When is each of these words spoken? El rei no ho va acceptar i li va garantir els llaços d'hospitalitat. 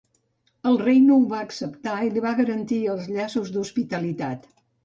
El 0.69 0.79
rei 0.83 0.97
no 1.09 1.17
ho 1.17 1.27
va 1.33 1.41
acceptar 1.49 1.99
i 2.07 2.11
li 2.15 2.25
va 2.25 2.33
garantir 2.41 2.81
els 2.97 3.09
llaços 3.19 3.55
d'hospitalitat. 3.59 4.53